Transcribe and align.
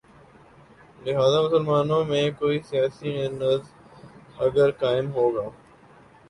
لہذا 1.03 1.41
مسلمانوں 1.41 2.03
میں 2.05 2.23
کوئی 2.39 2.57
سیاسی 2.69 3.11
نظم 3.31 3.69
اگر 4.39 4.71
قائم 4.81 5.07
ہو 5.13 5.29
گا۔ 5.35 5.47